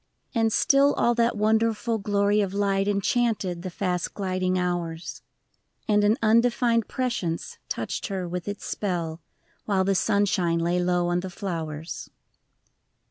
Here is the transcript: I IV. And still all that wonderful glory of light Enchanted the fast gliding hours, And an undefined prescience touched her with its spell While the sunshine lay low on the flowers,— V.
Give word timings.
I 0.33 0.39
IV. 0.39 0.41
And 0.41 0.53
still 0.53 0.93
all 0.95 1.13
that 1.13 1.37
wonderful 1.37 1.99
glory 1.99 2.41
of 2.41 2.55
light 2.55 2.87
Enchanted 2.87 3.61
the 3.61 3.69
fast 3.69 4.15
gliding 4.15 4.57
hours, 4.57 5.21
And 5.87 6.03
an 6.03 6.17
undefined 6.23 6.87
prescience 6.87 7.59
touched 7.69 8.07
her 8.07 8.27
with 8.27 8.47
its 8.47 8.65
spell 8.65 9.21
While 9.65 9.83
the 9.83 9.93
sunshine 9.93 10.57
lay 10.57 10.79
low 10.81 11.07
on 11.09 11.19
the 11.19 11.29
flowers,— 11.29 12.05
V. 12.11 12.13